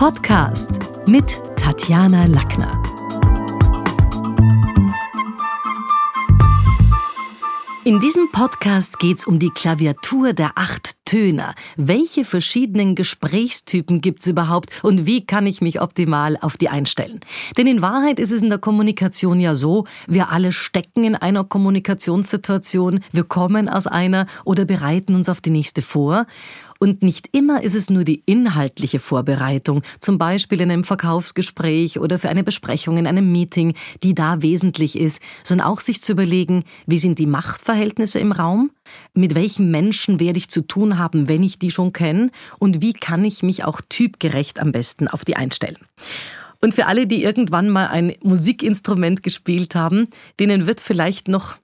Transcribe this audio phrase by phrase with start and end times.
[0.00, 2.82] Podcast mit Tatjana Lackner.
[7.84, 11.54] In diesem Podcast geht es um die Klaviatur der acht Töne.
[11.76, 17.20] Welche verschiedenen Gesprächstypen gibt es überhaupt und wie kann ich mich optimal auf die einstellen?
[17.58, 21.44] Denn in Wahrheit ist es in der Kommunikation ja so, wir alle stecken in einer
[21.44, 26.26] Kommunikationssituation, wir kommen aus einer oder bereiten uns auf die nächste vor.
[26.82, 32.18] Und nicht immer ist es nur die inhaltliche Vorbereitung, zum Beispiel in einem Verkaufsgespräch oder
[32.18, 36.64] für eine Besprechung in einem Meeting, die da wesentlich ist, sondern auch sich zu überlegen,
[36.86, 38.70] wie sind die Machtverhältnisse im Raum,
[39.12, 42.94] mit welchen Menschen werde ich zu tun haben, wenn ich die schon kenne und wie
[42.94, 45.76] kann ich mich auch typgerecht am besten auf die einstellen.
[46.62, 51.56] Und für alle, die irgendwann mal ein Musikinstrument gespielt haben, denen wird vielleicht noch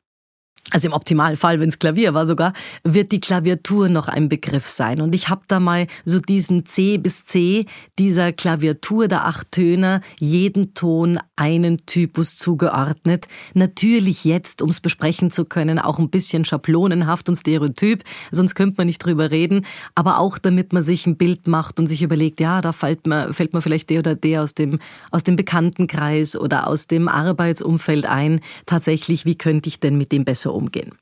[0.72, 2.52] also im Optimalfall, wenn es Klavier war sogar,
[2.82, 5.00] wird die Klaviatur noch ein Begriff sein.
[5.00, 7.66] Und ich habe da mal so diesen C bis C
[7.98, 13.28] dieser Klaviatur der acht Töne, jeden Ton einen Typus zugeordnet.
[13.54, 18.74] Natürlich jetzt, um es besprechen zu können, auch ein bisschen schablonenhaft und stereotyp, sonst könnte
[18.78, 19.64] man nicht drüber reden,
[19.94, 23.32] aber auch damit man sich ein Bild macht und sich überlegt, ja, da fällt mir,
[23.32, 24.80] fällt mir vielleicht der oder der aus dem,
[25.12, 28.40] aus dem Bekanntenkreis oder aus dem Arbeitsumfeld ein.
[28.64, 30.92] Tatsächlich, wie könnte ich denn mit dem besser umgehen.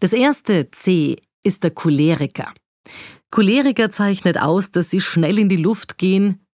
[0.00, 2.52] Das erste C ist der Choleriker.
[3.30, 6.44] Choleriker zeichnet aus, dass sie schnell in die Luft gehen,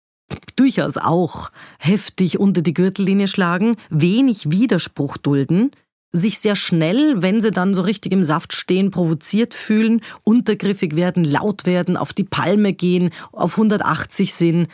[0.56, 5.72] durchaus auch heftig unter die Gürtellinie schlagen, wenig Widerspruch dulden,
[6.12, 11.24] sich sehr schnell, wenn sie dann so richtig im Saft stehen, provoziert fühlen, untergriffig werden,
[11.24, 14.68] laut werden, auf die Palme gehen, auf 180 sind.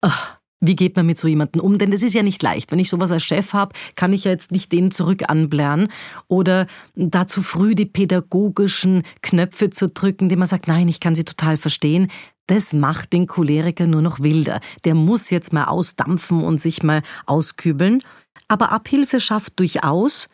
[0.00, 1.78] Ach, wie geht man mit so jemandem um?
[1.78, 2.70] Denn das ist ja nicht leicht.
[2.70, 5.88] Wenn ich sowas als Chef habe, kann ich ja jetzt nicht den zurück anblären
[6.28, 11.14] oder da zu früh die pädagogischen Knöpfe zu drücken, die man sagt, nein, ich kann
[11.14, 12.08] sie total verstehen.
[12.46, 14.60] Das macht den Choleriker nur noch wilder.
[14.84, 18.02] Der muss jetzt mal ausdampfen und sich mal auskübeln.
[18.48, 20.28] Aber Abhilfe schafft durchaus,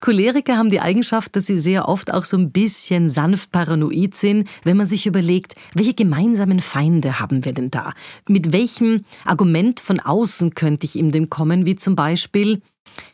[0.00, 4.48] Choleriker haben die Eigenschaft, dass sie sehr oft auch so ein bisschen sanft paranoid sind,
[4.64, 7.92] wenn man sich überlegt, welche gemeinsamen Feinde haben wir denn da?
[8.26, 12.62] Mit welchem Argument von außen könnte ich ihm denn kommen, wie zum Beispiel,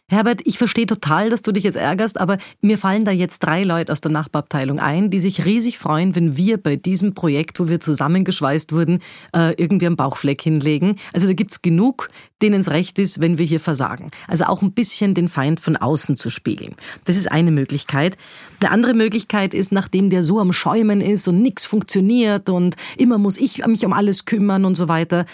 [0.08, 3.64] Herbert, ich verstehe total, dass du dich jetzt ärgerst, aber mir fallen da jetzt drei
[3.64, 7.68] Leute aus der Nachbarabteilung ein, die sich riesig freuen, wenn wir bei diesem Projekt, wo
[7.68, 9.00] wir zusammengeschweißt wurden,
[9.34, 10.94] äh, irgendwie einen Bauchfleck hinlegen.
[11.12, 12.08] Also da gibt's genug,
[12.40, 14.12] denen es recht ist, wenn wir hier versagen.
[14.28, 16.76] Also auch ein bisschen den Feind von außen zu spiegeln.
[17.02, 18.16] Das ist eine Möglichkeit.
[18.60, 23.18] Eine andere Möglichkeit ist, nachdem der so am Schäumen ist und nichts funktioniert und immer
[23.18, 25.26] muss ich mich um alles kümmern und so weiter,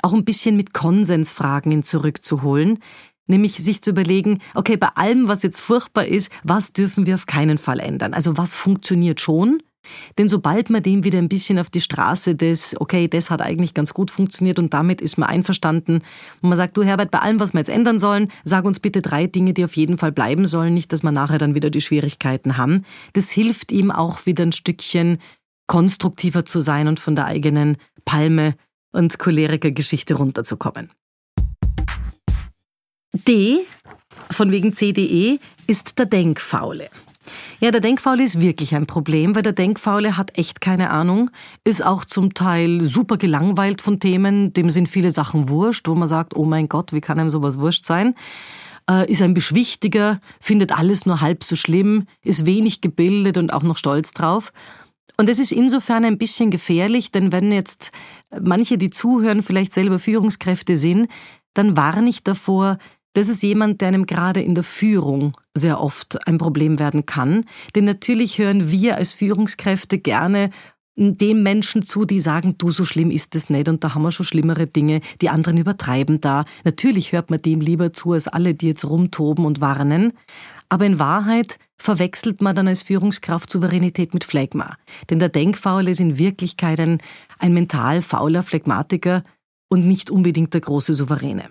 [0.00, 2.78] auch ein bisschen mit Konsensfragen ihn zurückzuholen.
[3.26, 7.26] Nämlich sich zu überlegen, okay, bei allem, was jetzt furchtbar ist, was dürfen wir auf
[7.26, 8.14] keinen Fall ändern?
[8.14, 9.62] Also was funktioniert schon?
[10.18, 13.74] Denn sobald man dem wieder ein bisschen auf die Straße des, okay, das hat eigentlich
[13.74, 16.02] ganz gut funktioniert und damit ist man einverstanden,
[16.40, 19.02] und man sagt, du Herbert, bei allem, was wir jetzt ändern sollen, sag uns bitte
[19.02, 21.80] drei Dinge, die auf jeden Fall bleiben sollen, nicht, dass wir nachher dann wieder die
[21.80, 22.84] Schwierigkeiten haben.
[23.12, 25.18] Das hilft ihm auch wieder ein Stückchen
[25.66, 28.54] konstruktiver zu sein und von der eigenen Palme
[28.92, 30.90] und Choleriker-Geschichte runterzukommen.
[33.12, 33.58] D
[34.30, 36.88] von wegen CDE ist der Denkfaule.
[37.60, 41.30] Ja, der Denkfaule ist wirklich ein Problem, weil der Denkfaule hat echt keine Ahnung,
[41.62, 46.08] ist auch zum Teil super gelangweilt von Themen, dem sind viele Sachen wurscht, wo man
[46.08, 48.14] sagt, oh mein Gott, wie kann einem sowas wurscht sein?
[48.90, 53.62] Äh, ist ein Beschwichtiger, findet alles nur halb so schlimm, ist wenig gebildet und auch
[53.62, 54.52] noch stolz drauf.
[55.16, 57.92] Und es ist insofern ein bisschen gefährlich, denn wenn jetzt
[58.40, 61.08] manche, die zuhören, vielleicht selber Führungskräfte sind,
[61.54, 62.78] dann warne ich davor,
[63.14, 67.44] das ist jemand, der einem gerade in der Führung sehr oft ein Problem werden kann.
[67.74, 70.50] Denn natürlich hören wir als Führungskräfte gerne
[70.96, 74.12] dem Menschen zu, die sagen, du, so schlimm ist es nicht und da haben wir
[74.12, 76.44] schon schlimmere Dinge, die anderen übertreiben da.
[76.64, 80.12] Natürlich hört man dem lieber zu, als alle, die jetzt rumtoben und warnen.
[80.68, 84.76] Aber in Wahrheit verwechselt man dann als Führungskraft Souveränität mit Phlegma.
[85.10, 86.98] Denn der Denkfaule ist in Wirklichkeit ein,
[87.38, 89.22] ein mental fauler Phlegmatiker
[89.68, 91.48] und nicht unbedingt der große Souveräne.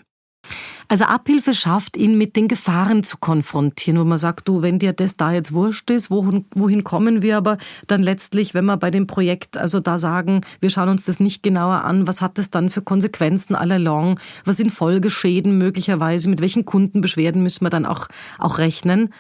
[0.92, 4.92] Also Abhilfe schafft, ihn mit den Gefahren zu konfrontieren, wo man sagt, du, wenn dir
[4.92, 8.92] das da jetzt wurscht ist, wohin, wohin kommen wir aber dann letztlich, wenn wir bei
[8.92, 12.52] dem Projekt also da sagen, wir schauen uns das nicht genauer an, was hat das
[12.52, 17.86] dann für Konsequenzen all along, was sind Folgeschäden möglicherweise, mit welchen Kundenbeschwerden müssen wir dann
[17.86, 19.14] auch, auch rechnen.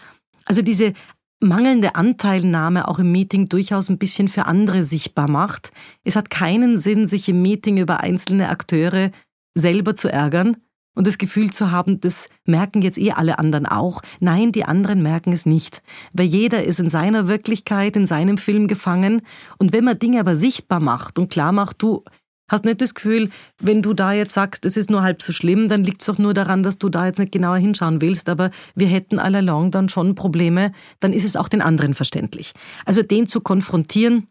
[0.43, 0.91] Also diese
[1.39, 5.71] mangelnde Anteilnahme auch im Meeting durchaus ein bisschen für andere sichtbar macht.
[6.03, 9.11] Es hat keinen Sinn, sich im Meeting über einzelne Akteure
[9.55, 10.57] selber zu ärgern,
[10.93, 14.01] und das Gefühl zu haben, das merken jetzt eh alle anderen auch.
[14.19, 15.81] Nein, die anderen merken es nicht,
[16.13, 19.21] weil jeder ist in seiner Wirklichkeit, in seinem Film gefangen.
[19.57, 22.03] Und wenn man Dinge aber sichtbar macht und klar macht, du,
[22.51, 23.29] Hast nicht das Gefühl,
[23.61, 26.17] wenn du da jetzt sagst, es ist nur halb so schlimm, dann liegt es doch
[26.17, 29.71] nur daran, dass du da jetzt nicht genauer hinschauen willst, aber wir hätten all along
[29.71, 32.51] dann schon Probleme, dann ist es auch den anderen verständlich.
[32.85, 34.27] Also den zu konfrontieren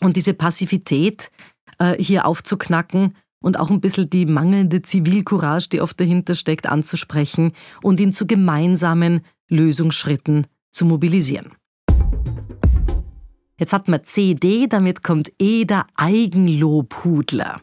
[0.00, 1.30] und diese Passivität
[1.78, 7.52] äh, hier aufzuknacken und auch ein bisschen die mangelnde Zivilcourage, die oft dahinter steckt, anzusprechen
[7.82, 11.52] und ihn zu gemeinsamen Lösungsschritten zu mobilisieren.
[13.58, 17.60] Jetzt hat man CD, damit kommt E der Eigenlobhudler.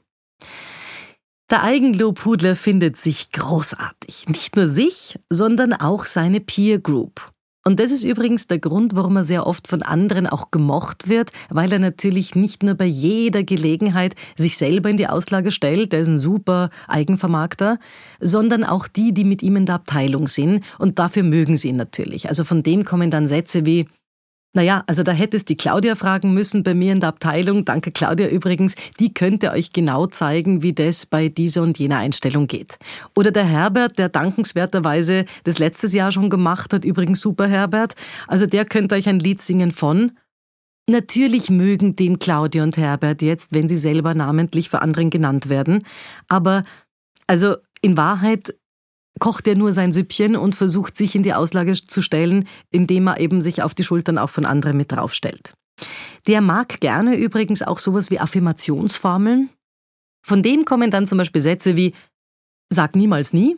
[1.50, 4.30] Der Eigenlobhudler findet sich großartig.
[4.30, 7.32] Nicht nur sich, sondern auch seine Peer Group.
[7.70, 11.32] Und das ist übrigens der Grund, warum er sehr oft von anderen auch gemocht wird,
[11.52, 16.00] weil er natürlich nicht nur bei jeder Gelegenheit sich selber in die Auslage stellt, der
[16.00, 17.78] ist ein super Eigenvermarkter,
[18.20, 21.76] sondern auch die, die mit ihm in der Abteilung sind und dafür mögen sie ihn
[21.76, 22.28] natürlich.
[22.28, 23.86] Also von dem kommen dann Sätze wie,
[24.54, 27.66] naja, also da hättest die Claudia fragen müssen bei mir in der Abteilung.
[27.66, 28.76] Danke Claudia übrigens.
[29.00, 32.80] Die könnte euch genau zeigen, wie das bei dieser und jener Einstellung geht.
[33.16, 36.84] Oder der Herbert, der dankenswerterweise das letztes Jahr schon gemacht hat.
[36.84, 37.94] Übrigens super Herbert.
[38.28, 40.14] Also der könnte euch ein Lied singen von.
[40.90, 45.84] Natürlich mögen den Claudia und Herbert jetzt, wenn sie selber namentlich für anderen genannt werden.
[46.28, 46.64] Aber
[47.28, 48.56] also in Wahrheit
[49.20, 53.20] kocht er nur sein Süppchen und versucht sich in die Auslage zu stellen, indem er
[53.20, 55.54] eben sich auf die Schultern auch von anderen mit draufstellt.
[56.28, 59.50] Der mag gerne übrigens auch sowas wie Affirmationsformeln.
[60.26, 61.94] Von dem kommen dann zum Beispiel Sätze wie
[62.72, 63.58] Sag niemals nie.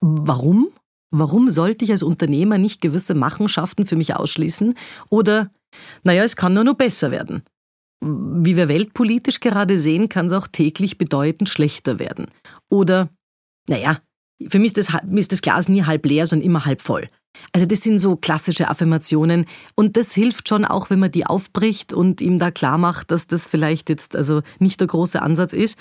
[0.00, 0.68] Warum?
[1.10, 4.74] Warum sollte ich als Unternehmer nicht gewisse Machenschaften für mich ausschließen?
[5.08, 5.50] Oder,
[6.04, 7.42] naja, es kann nur noch besser werden.
[8.00, 12.26] Wie wir weltpolitisch gerade sehen, kann es auch täglich bedeutend schlechter werden.
[12.68, 13.08] Oder,
[13.68, 13.98] naja,
[14.48, 17.08] für mich ist, das, ist das Glas nie halb leer, sondern immer halb voll.
[17.52, 21.92] Also das sind so klassische Affirmationen und das hilft schon auch, wenn man die aufbricht
[21.92, 25.78] und ihm da klar macht, dass das vielleicht jetzt also nicht der große Ansatz ist.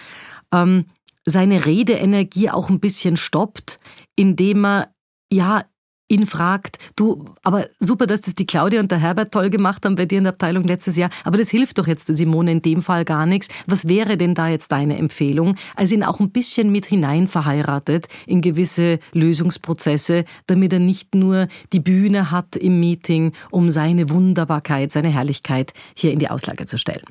[0.53, 0.85] Ähm,
[1.25, 3.79] seine Redeenergie auch ein bisschen stoppt,
[4.15, 4.93] indem er
[5.31, 5.63] ja
[6.09, 9.95] ihn fragt, du, aber super, dass das die Claudia und der Herbert toll gemacht haben
[9.95, 12.61] bei dir in der Abteilung letztes Jahr, aber das hilft doch jetzt der Simone in
[12.61, 13.47] dem Fall gar nichts.
[13.67, 15.55] Was wäre denn da jetzt deine Empfehlung?
[15.75, 21.47] Also ihn auch ein bisschen mit hinein verheiratet in gewisse Lösungsprozesse, damit er nicht nur
[21.71, 26.77] die Bühne hat im Meeting, um seine Wunderbarkeit, seine Herrlichkeit hier in die Auslage zu
[26.77, 27.05] stellen.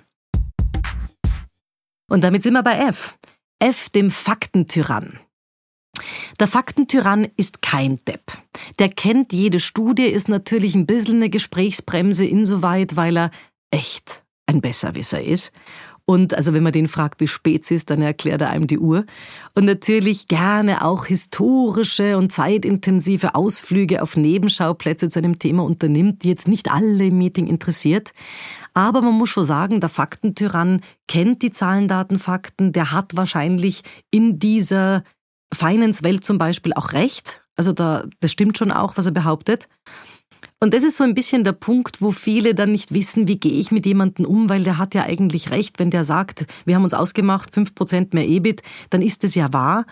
[2.10, 3.16] Und damit sind wir bei F.
[3.60, 5.20] F, dem Faktentyrann.
[6.40, 8.32] Der Faktentyrann ist kein Depp.
[8.78, 13.30] Der kennt jede Studie, ist natürlich ein bisschen eine Gesprächsbremse insoweit, weil er
[13.70, 15.52] echt ein Besserwisser ist.
[16.04, 18.78] Und also wenn man den fragt, wie spät es ist, dann erklärt er einem die
[18.78, 19.04] Uhr.
[19.54, 26.30] Und natürlich gerne auch historische und zeitintensive Ausflüge auf Nebenschauplätze zu einem Thema unternimmt, die
[26.30, 28.12] jetzt nicht alle im Meeting interessiert.
[28.72, 32.72] Aber man muss schon sagen, der Faktentyrann kennt die Zahlen, Daten, Fakten.
[32.72, 35.02] Der hat wahrscheinlich in dieser
[35.52, 37.42] Finance-Welt zum Beispiel auch recht.
[37.56, 39.68] Also da, das stimmt schon auch, was er behauptet.
[40.60, 43.60] Und das ist so ein bisschen der Punkt, wo viele dann nicht wissen, wie gehe
[43.60, 46.84] ich mit jemandem um, weil der hat ja eigentlich recht, wenn der sagt, wir haben
[46.84, 49.86] uns ausgemacht, 5% mehr EBIT, dann ist es ja wahr.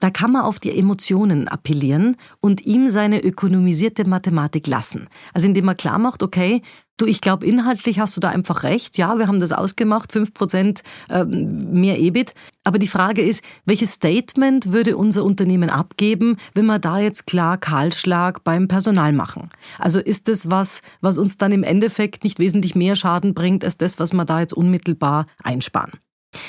[0.00, 5.08] Da kann man auf die Emotionen appellieren und ihm seine ökonomisierte Mathematik lassen.
[5.32, 6.62] Also indem man klar macht, okay,
[6.96, 8.98] du, ich glaube, inhaltlich hast du da einfach recht.
[8.98, 12.34] Ja, wir haben das ausgemacht, 5% ähm, mehr EBIT.
[12.64, 17.58] Aber die Frage ist, welches Statement würde unser Unternehmen abgeben, wenn wir da jetzt klar
[17.58, 19.50] Kahlschlag beim Personal machen?
[19.78, 23.76] Also ist das was, was uns dann im Endeffekt nicht wesentlich mehr Schaden bringt, als
[23.76, 25.92] das, was wir da jetzt unmittelbar einsparen?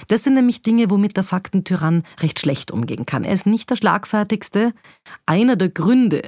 [0.07, 3.23] Das sind nämlich Dinge, womit der Faktentyrann recht schlecht umgehen kann.
[3.23, 4.73] Er ist nicht der schlagfertigste.
[5.25, 6.23] Einer der Gründe,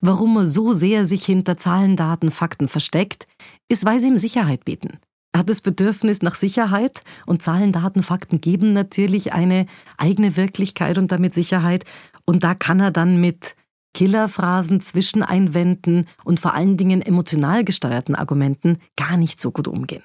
[0.00, 3.26] warum er so sehr sich hinter Zahlen, Daten, Fakten versteckt,
[3.68, 4.98] ist, weil sie ihm Sicherheit bieten.
[5.32, 9.66] Er hat das Bedürfnis nach Sicherheit und Zahlen, Daten, Fakten geben natürlich eine
[9.98, 11.84] eigene Wirklichkeit und damit Sicherheit.
[12.24, 13.54] Und da kann er dann mit
[13.92, 20.02] Killerphrasen, Zwischeneinwänden und vor allen Dingen emotional gesteuerten Argumenten gar nicht so gut umgehen.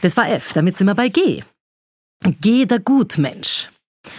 [0.00, 1.42] Das war F, damit sind wir bei G.
[2.40, 3.68] G, der Gutmensch.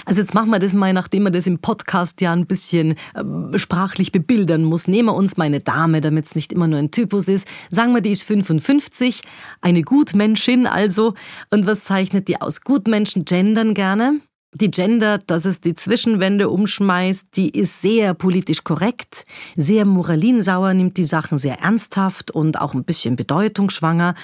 [0.05, 3.57] Also jetzt machen wir das mal, nachdem wir das im Podcast ja ein bisschen äh,
[3.57, 4.87] sprachlich bebildern muss.
[4.87, 7.47] Nehmen wir uns meine Dame, damit es nicht immer nur ein Typus ist.
[7.69, 9.21] Sagen wir, die ist 55,
[9.61, 11.13] eine Gutmenschin also.
[11.49, 12.61] Und was zeichnet die aus?
[12.61, 14.19] Gutmenschen gendern gerne.
[14.53, 19.25] Die gendert, dass es die Zwischenwände umschmeißt, die ist sehr politisch korrekt,
[19.57, 24.15] sehr moralinsauer, nimmt die Sachen sehr ernsthaft und auch ein bisschen bedeutungsschwanger,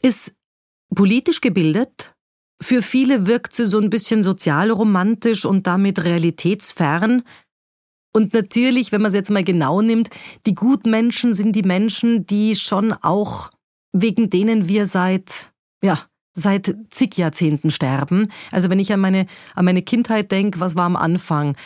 [0.00, 0.32] ist
[0.94, 2.14] Politisch gebildet,
[2.60, 7.22] für viele wirkt sie so ein bisschen sozialromantisch und damit realitätsfern.
[8.12, 10.08] Und natürlich, wenn man es jetzt mal genau nimmt,
[10.46, 13.50] die Gutmenschen sind die Menschen, die schon auch,
[13.92, 16.00] wegen denen wir seit, ja,
[16.32, 18.30] seit zig Jahrzehnten sterben.
[18.52, 21.56] Also wenn ich an meine, an meine Kindheit denke, was war am Anfang?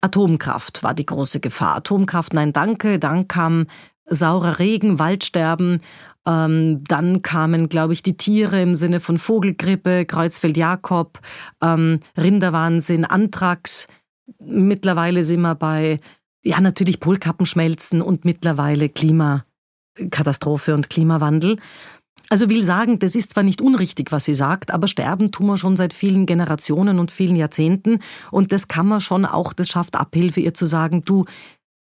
[0.00, 1.76] Atomkraft war die große Gefahr.
[1.76, 2.98] Atomkraft, nein, danke.
[2.98, 3.66] Dann kam
[4.06, 5.80] saurer Regen, Waldsterben.
[6.26, 11.20] Ähm, dann kamen, glaube ich, die Tiere im Sinne von Vogelgrippe, Kreuzfeld-Jakob,
[11.62, 13.88] ähm, Rinderwahnsinn, Anthrax.
[14.38, 16.00] Mittlerweile sind wir bei,
[16.44, 21.56] ja, natürlich Polkappenschmelzen und mittlerweile Klimakatastrophe und Klimawandel.
[22.28, 25.56] Also will sagen, das ist zwar nicht unrichtig, was sie sagt, aber sterben tun wir
[25.56, 27.98] schon seit vielen Generationen und vielen Jahrzehnten.
[28.30, 31.24] Und das kann man schon auch, das schafft Abhilfe, ihr zu sagen, du,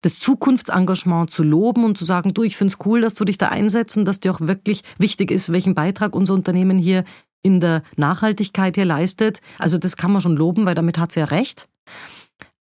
[0.03, 3.37] das Zukunftsengagement zu loben und zu sagen, du, ich finde es cool, dass du dich
[3.37, 7.05] da einsetzt und dass dir auch wirklich wichtig ist, welchen Beitrag unser Unternehmen hier
[7.41, 9.41] in der Nachhaltigkeit hier leistet.
[9.59, 11.67] Also das kann man schon loben, weil damit hat sie ja recht.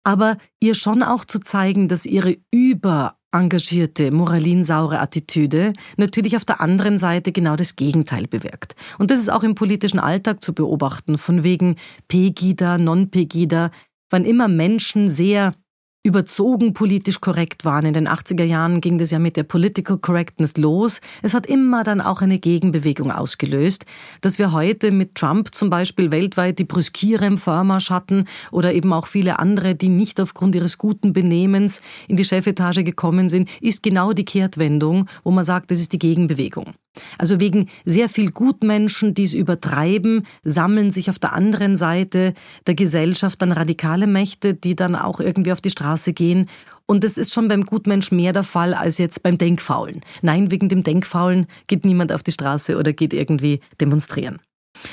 [0.04, 6.60] Aber ihr schon auch zu zeigen, dass ihre über engagierte, moralinsaure Attitüde natürlich auf der
[6.60, 8.74] anderen Seite genau das Gegenteil bewirkt.
[8.98, 11.76] Und das ist auch im politischen Alltag zu beobachten, von wegen
[12.08, 13.70] Pegida, Non-Pegida,
[14.10, 15.54] wann immer Menschen sehr
[16.02, 17.84] überzogen politisch korrekt waren.
[17.84, 21.00] In den 80er Jahren ging das ja mit der Political Correctness los.
[21.22, 23.84] Es hat immer dann auch eine Gegenbewegung ausgelöst,
[24.22, 29.06] dass wir heute mit Trump zum Beispiel weltweit die Brüskiere Vormarsch hatten oder eben auch
[29.06, 34.12] viele andere, die nicht aufgrund ihres guten Benehmens in die Chefetage gekommen sind, ist genau
[34.12, 36.72] die Kehrtwendung, wo man sagt, das ist die Gegenbewegung.
[37.18, 42.34] Also wegen sehr viel Gutmenschen, die es übertreiben, sammeln sich auf der anderen Seite
[42.66, 46.48] der Gesellschaft dann radikale Mächte, die dann auch irgendwie auf die Straße gehen.
[46.86, 50.00] Und das ist schon beim Gutmensch mehr der Fall als jetzt beim Denkfaulen.
[50.22, 54.40] Nein, wegen dem Denkfaulen geht niemand auf die Straße oder geht irgendwie demonstrieren.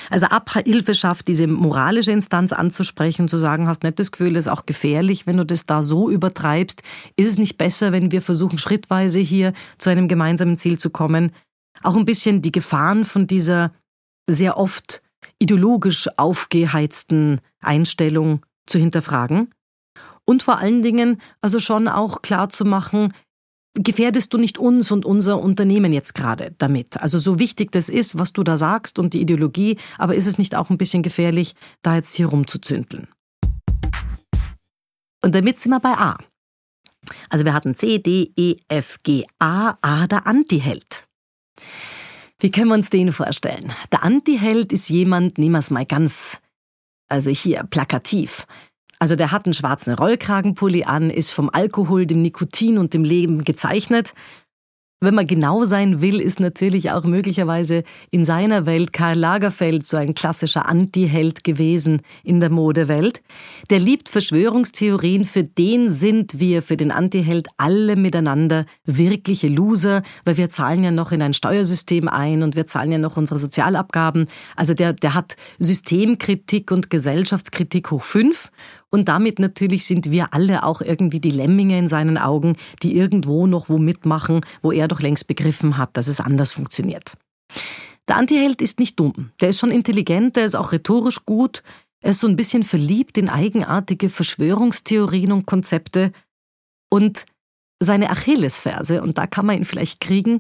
[0.10, 4.46] Also Abhilfe schafft, diese moralische Instanz anzusprechen und zu sagen, hast nicht das Gefühl, das
[4.46, 6.84] ist auch gefährlich, wenn du das da so übertreibst.
[7.16, 11.32] Ist es nicht besser, wenn wir versuchen, schrittweise hier zu einem gemeinsamen Ziel zu kommen?
[11.84, 13.72] Auch ein bisschen die Gefahren von dieser
[14.30, 15.02] sehr oft
[15.40, 19.50] ideologisch aufgeheizten Einstellung zu hinterfragen
[20.30, 23.14] und vor allen Dingen also schon auch klar zu machen,
[23.74, 27.02] gefährdest du nicht uns und unser Unternehmen jetzt gerade damit?
[27.02, 30.38] Also so wichtig das ist, was du da sagst und die Ideologie, aber ist es
[30.38, 33.08] nicht auch ein bisschen gefährlich, da jetzt hier rumzuzündeln?
[35.24, 36.18] Und damit sind wir bei A.
[37.30, 41.07] Also wir hatten C, D, E, F, G, A, A der Antiheld.
[42.40, 43.74] Wie können wir uns den vorstellen?
[43.92, 46.38] Der Antiheld ist jemand, nehmen wir es mal ganz,
[47.10, 48.46] also hier plakativ.
[49.00, 53.44] Also der hat einen schwarzen Rollkragenpulli an, ist vom Alkohol, dem Nikotin und dem Leben
[53.44, 54.14] gezeichnet
[55.00, 59.96] wenn man genau sein will, ist natürlich auch möglicherweise in seiner Welt Karl Lagerfeld so
[59.96, 63.22] ein klassischer Anti-Held gewesen in der Modewelt.
[63.70, 70.38] Der liebt Verschwörungstheorien, für den sind wir, für den Anti-Held, alle miteinander wirkliche Loser, weil
[70.38, 74.28] wir zahlen ja noch in ein Steuersystem ein und wir zahlen ja noch unsere Sozialabgaben.
[74.56, 78.50] Also der, der hat Systemkritik und Gesellschaftskritik hoch fünf
[78.90, 83.48] und damit natürlich sind wir alle auch irgendwie die Lemminge in seinen Augen, die irgendwo
[83.48, 87.14] noch wo mitmachen, wo er doch längst begriffen hat, dass es anders funktioniert.
[88.08, 89.32] Der Antiheld ist nicht dumm.
[89.42, 91.64] Der ist schon intelligent, der ist auch rhetorisch gut.
[92.00, 96.14] Er ist so ein bisschen verliebt in eigenartige Verschwörungstheorien und Konzepte.
[96.90, 97.26] Und
[97.82, 100.40] seine Achillesferse, und da kann man ihn vielleicht kriegen,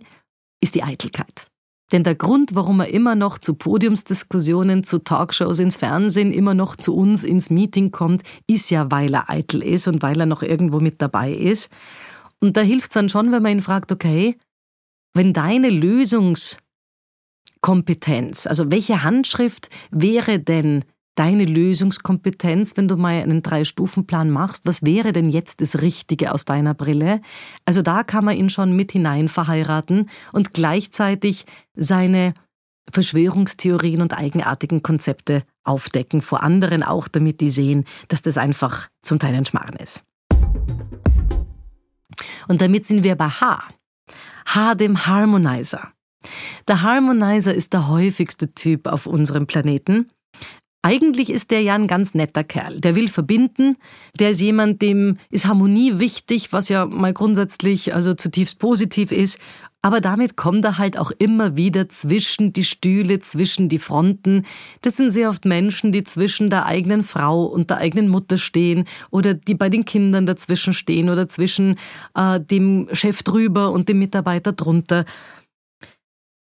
[0.61, 1.47] ist die Eitelkeit.
[1.91, 6.75] Denn der Grund, warum er immer noch zu Podiumsdiskussionen, zu Talkshows ins Fernsehen, immer noch
[6.75, 10.43] zu uns ins Meeting kommt, ist ja, weil er eitel ist und weil er noch
[10.43, 11.69] irgendwo mit dabei ist.
[12.41, 14.37] Und da hilft es dann schon, wenn man ihn fragt, okay,
[15.13, 20.83] wenn deine Lösungskompetenz, also welche Handschrift wäre denn
[21.17, 24.65] deine Lösungskompetenz, wenn du mal einen Drei-Stufen-Plan machst?
[24.65, 27.21] Was wäre denn jetzt das Richtige aus deiner Brille?
[27.65, 31.45] Also da kann man ihn schon mit hinein verheiraten und gleichzeitig
[31.75, 32.33] seine
[32.91, 39.19] Verschwörungstheorien und eigenartigen Konzepte aufdecken, vor anderen auch, damit die sehen, dass das einfach zum
[39.19, 40.03] Teil ein Schmarrn ist.
[42.47, 43.63] Und damit sind wir bei H.
[44.45, 45.91] H dem Harmonizer.
[46.67, 50.09] Der Harmonizer ist der häufigste Typ auf unserem Planeten
[50.87, 52.79] eigentlich ist der ja ein ganz netter Kerl.
[52.79, 53.75] Der will verbinden.
[54.19, 59.37] Der ist jemand, dem ist Harmonie wichtig, was ja mal grundsätzlich also zutiefst positiv ist.
[59.81, 64.45] Aber damit kommt er halt auch immer wieder zwischen die Stühle, zwischen die Fronten.
[64.81, 68.85] Das sind sehr oft Menschen, die zwischen der eigenen Frau und der eigenen Mutter stehen
[69.11, 71.77] oder die bei den Kindern dazwischen stehen oder zwischen
[72.15, 75.05] äh, dem Chef drüber und dem Mitarbeiter drunter.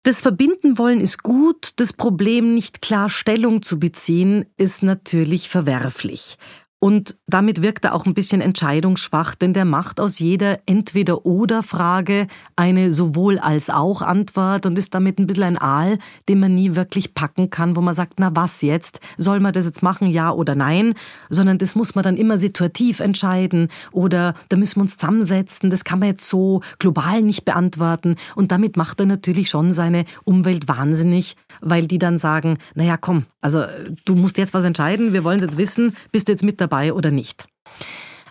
[0.02, 6.38] Das Verbinden wollen ist gut, das Problem nicht klar Stellung zu beziehen ist natürlich verwerflich.
[6.82, 12.90] Und damit wirkt er auch ein bisschen entscheidungsschwach, denn der macht aus jeder Entweder-Oder-Frage eine
[12.90, 17.12] sowohl als auch Antwort und ist damit ein bisschen ein Aal, den man nie wirklich
[17.12, 19.00] packen kann, wo man sagt, na was jetzt?
[19.18, 20.94] Soll man das jetzt machen, ja oder nein?
[21.28, 25.84] Sondern das muss man dann immer situativ entscheiden oder da müssen wir uns zusammensetzen, das
[25.84, 28.16] kann man jetzt so global nicht beantworten.
[28.36, 33.26] Und damit macht er natürlich schon seine Umwelt wahnsinnig, weil die dann sagen, naja komm,
[33.42, 33.64] also
[34.06, 36.69] du musst jetzt was entscheiden, wir wollen es jetzt wissen, bist du jetzt mit dabei
[36.92, 37.46] oder nicht.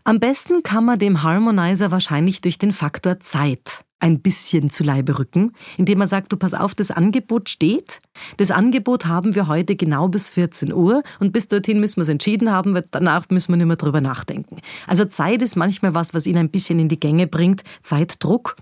[0.04, 5.20] Am besten kann man dem Harmonizer wahrscheinlich durch den Faktor Zeit ein bisschen zu Leibe
[5.20, 8.02] rücken, indem man sagt, du pass auf, das Angebot steht.
[8.38, 12.10] Das Angebot haben wir heute genau bis 14 Uhr und bis dorthin müssen wir es
[12.10, 14.58] entschieden haben, weil danach müssen wir nicht mehr drüber nachdenken.
[14.88, 18.56] Also Zeit ist manchmal was, was ihn ein bisschen in die Gänge bringt, Zeitdruck.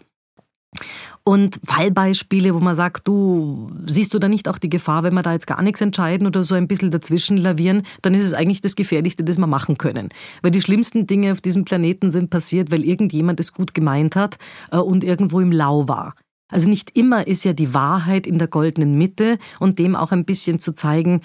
[1.28, 5.24] Und Fallbeispiele, wo man sagt, du siehst du da nicht auch die Gefahr, wenn wir
[5.24, 8.62] da jetzt gar nichts entscheiden oder so ein bisschen dazwischen lavieren, dann ist es eigentlich
[8.62, 10.08] das Gefährlichste, das wir machen können.
[10.42, 14.38] Weil die schlimmsten Dinge auf diesem Planeten sind passiert, weil irgendjemand es gut gemeint hat
[14.72, 16.16] äh, und irgendwo im Lau war.
[16.50, 20.24] Also nicht immer ist ja die Wahrheit in der goldenen Mitte und dem auch ein
[20.24, 21.20] bisschen zu zeigen,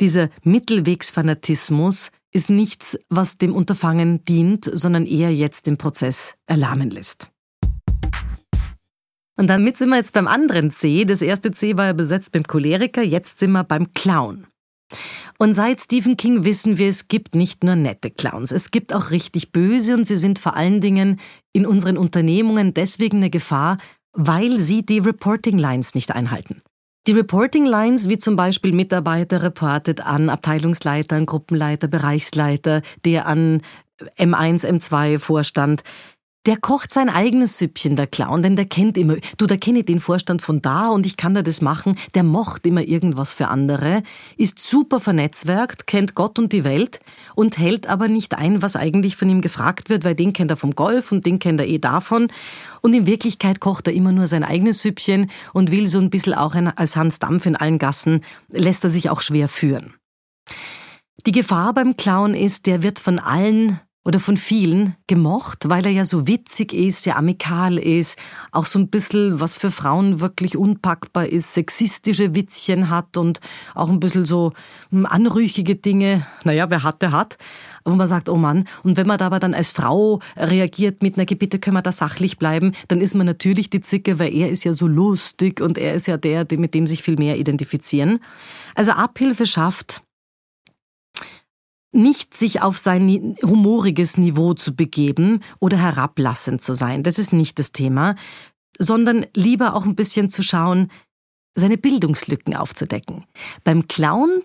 [0.00, 7.33] dieser Mittelwegsfanatismus ist nichts, was dem Unterfangen dient, sondern eher jetzt den Prozess erlahmen lässt.
[9.36, 11.04] Und damit sind wir jetzt beim anderen C.
[11.04, 14.46] Das erste C war ja besetzt beim Choleriker, jetzt sind wir beim Clown.
[15.38, 19.10] Und seit Stephen King wissen wir, es gibt nicht nur nette Clowns, es gibt auch
[19.10, 21.20] richtig böse und sie sind vor allen Dingen
[21.52, 23.78] in unseren Unternehmungen deswegen eine Gefahr,
[24.12, 26.62] weil sie die Reporting Lines nicht einhalten.
[27.06, 33.60] Die Reporting Lines, wie zum Beispiel Mitarbeiter reportet an Abteilungsleiter, an Gruppenleiter, Bereichsleiter, der an
[34.16, 35.82] M1, M2 Vorstand,
[36.46, 39.86] der kocht sein eigenes Süppchen, der Clown, denn der kennt immer, du, da kenne ich
[39.86, 43.48] den Vorstand von da und ich kann da das machen, der mocht immer irgendwas für
[43.48, 44.02] andere,
[44.36, 47.00] ist super vernetzwerkt, kennt Gott und die Welt
[47.34, 50.56] und hält aber nicht ein, was eigentlich von ihm gefragt wird, weil den kennt er
[50.56, 52.28] vom Golf und den kennt er eh davon.
[52.82, 56.34] Und in Wirklichkeit kocht er immer nur sein eigenes Süppchen und will so ein bisschen
[56.34, 58.20] auch als Hans Dampf in allen Gassen,
[58.50, 59.94] lässt er sich auch schwer führen.
[61.26, 65.92] Die Gefahr beim Clown ist, der wird von allen oder von vielen gemocht, weil er
[65.92, 68.18] ja so witzig ist, sehr amikal ist,
[68.52, 73.40] auch so ein bisschen, was für Frauen wirklich unpackbar ist, sexistische Witzchen hat und
[73.74, 74.52] auch ein bisschen so
[74.90, 76.26] hm, anrüchige Dinge.
[76.44, 77.38] Naja, wer hat, der hat.
[77.86, 81.18] Wo man sagt, oh Mann, und wenn man da aber dann als Frau reagiert mit
[81.18, 84.48] einer Bitte können wir da sachlich bleiben, dann ist man natürlich die Zicke, weil er
[84.48, 88.20] ist ja so lustig und er ist ja der, mit dem sich viel mehr identifizieren.
[88.74, 90.03] Also Abhilfe schafft,
[91.94, 97.02] nicht sich auf sein humoriges Niveau zu begeben oder herablassend zu sein.
[97.02, 98.16] Das ist nicht das Thema,
[98.78, 100.90] sondern lieber auch ein bisschen zu schauen,
[101.54, 103.24] seine Bildungslücken aufzudecken.
[103.62, 104.42] Beim Clown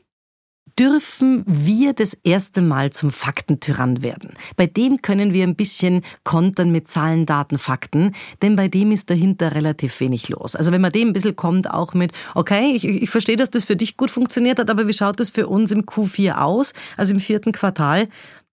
[0.78, 4.34] dürfen wir das erste Mal zum Faktentyrann werden.
[4.56, 9.10] Bei dem können wir ein bisschen kontern mit Zahlen, Daten, Fakten, denn bei dem ist
[9.10, 10.56] dahinter relativ wenig los.
[10.56, 13.66] Also wenn man dem ein bisschen kommt, auch mit, okay, ich, ich verstehe, dass das
[13.66, 17.14] für dich gut funktioniert hat, aber wie schaut das für uns im Q4 aus, also
[17.14, 18.08] im vierten Quartal,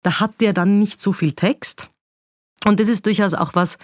[0.02, 1.90] da hat der dann nicht so viel Text.
[2.64, 3.78] Und das ist durchaus auch was,